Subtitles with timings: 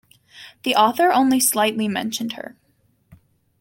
[0.63, 2.57] The author only slightly mentioned her.